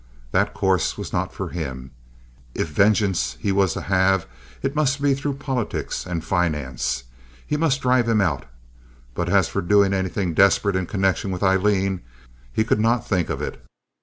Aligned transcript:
That 0.31 0.55
course 0.55 0.97
was 0.97 1.13
not 1.13 1.31
for 1.31 1.49
him. 1.49 1.91
If 2.55 2.69
vengeance 2.69 3.37
he 3.39 3.51
was 3.51 3.73
to 3.75 3.81
have, 3.81 4.25
it 4.63 4.75
must 4.75 4.99
be 4.99 5.13
through 5.13 5.35
politics 5.35 6.07
and 6.07 6.23
finance—he 6.25 7.55
must 7.55 7.81
drive 7.81 8.09
him 8.09 8.19
out. 8.19 8.45
But 9.13 9.29
as 9.29 9.47
for 9.47 9.61
doing 9.61 9.93
anything 9.93 10.33
desperate 10.33 10.75
in 10.75 10.87
connection 10.87 11.29
with 11.29 11.43
Aileen, 11.43 12.01
he 12.51 12.63
could 12.63 12.79
not 12.79 13.07
think 13.07 13.29
of 13.29 13.43
it. 13.43 13.63